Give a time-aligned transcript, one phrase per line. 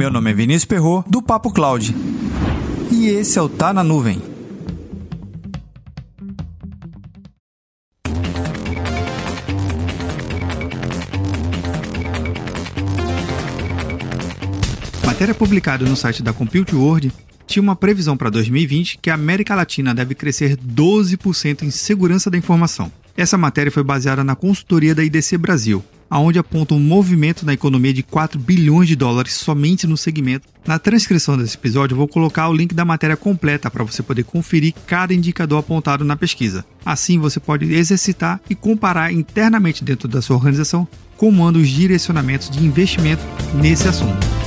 [0.00, 1.94] Meu nome é Vinícius Perro do Papo Cloud.
[2.90, 4.18] E esse é o Tá na Nuvem.
[15.04, 17.12] Matéria publicada no site da Compute World
[17.46, 22.38] tinha uma previsão para 2020 que a América Latina deve crescer 12% em segurança da
[22.38, 22.90] informação.
[23.14, 27.94] Essa matéria foi baseada na consultoria da IDC Brasil, aonde aponta um movimento na economia
[27.94, 30.48] de 4 bilhões de dólares somente no segmento.
[30.66, 34.74] Na transcrição desse episódio, vou colocar o link da matéria completa para você poder conferir
[34.86, 36.64] cada indicador apontado na pesquisa.
[36.84, 40.86] Assim, você pode exercitar e comparar internamente dentro da sua organização
[41.16, 43.22] como andam os direcionamentos de investimento
[43.54, 44.39] nesse assunto.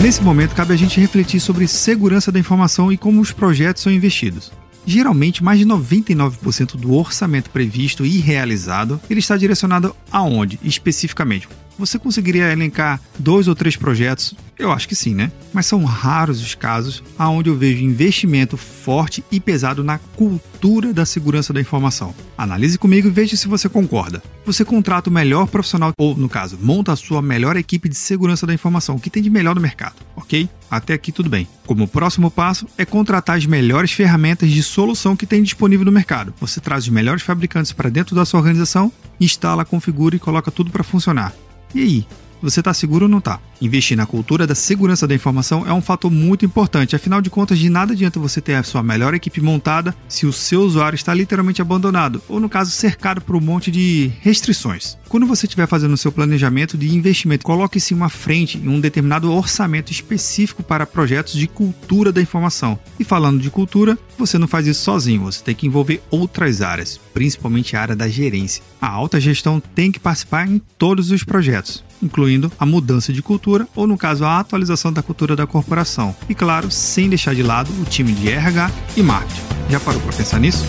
[0.00, 3.92] Nesse momento, cabe a gente refletir sobre segurança da informação e como os projetos são
[3.92, 4.52] investidos.
[4.86, 11.48] Geralmente, mais de 99% do orçamento previsto e realizado ele está direcionado aonde, especificamente?
[11.78, 14.34] Você conseguiria elencar dois ou três projetos?
[14.58, 15.30] Eu acho que sim, né?
[15.52, 21.06] Mas são raros os casos onde eu vejo investimento forte e pesado na cultura da
[21.06, 22.12] segurança da informação.
[22.36, 24.20] Analise comigo e veja se você concorda.
[24.44, 28.44] Você contrata o melhor profissional, ou no caso, monta a sua melhor equipe de segurança
[28.44, 30.48] da informação, o que tem de melhor no mercado, ok?
[30.68, 31.46] Até aqui tudo bem.
[31.64, 36.34] Como próximo passo é contratar as melhores ferramentas de solução que tem disponível no mercado.
[36.40, 38.90] Você traz os melhores fabricantes para dentro da sua organização,
[39.20, 41.32] instala, configura e coloca tudo para funcionar.
[41.74, 42.06] E aí,
[42.40, 43.40] você está seguro ou não está?
[43.60, 47.58] Investir na cultura da segurança da informação é um fator muito importante, afinal de contas,
[47.58, 51.12] de nada adianta você ter a sua melhor equipe montada se o seu usuário está
[51.12, 54.96] literalmente abandonado, ou no caso, cercado por um monte de restrições.
[55.08, 59.32] Quando você estiver fazendo o seu planejamento de investimento, coloque-se uma frente em um determinado
[59.32, 62.78] orçamento específico para projetos de cultura da informação.
[63.00, 67.00] E falando de cultura, você não faz isso sozinho, você tem que envolver outras áreas,
[67.14, 68.62] principalmente a área da gerência.
[68.80, 73.66] A alta gestão tem que participar em todos os projetos, incluindo a mudança de cultura
[73.74, 76.14] ou no caso, a atualização da cultura da corporação.
[76.28, 79.40] E claro, sem deixar de lado o time de RH e marketing.
[79.70, 80.64] Já parou para pensar nisso?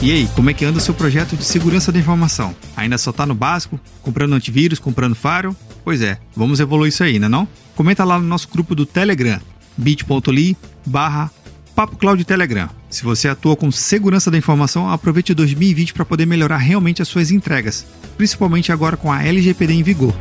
[0.00, 2.54] E aí, como é que anda o seu projeto de segurança da informação?
[2.76, 3.80] Ainda só está no básico?
[4.00, 5.56] Comprando antivírus, comprando firewall?
[5.84, 7.48] Pois é, vamos evoluir isso aí, né não?
[7.74, 9.40] Comenta lá no nosso grupo do Telegram,
[9.76, 11.30] bit.ly barra
[11.74, 12.68] Papo Cloud Telegram.
[12.88, 17.30] Se você atua com segurança da informação, aproveite 2020 para poder melhorar realmente as suas
[17.32, 17.84] entregas,
[18.16, 20.14] principalmente agora com a LGPD em vigor.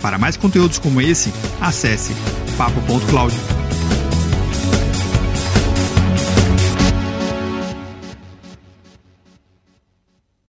[0.00, 2.14] Para mais conteúdos como esse, acesse
[2.56, 3.67] papo.cloud.com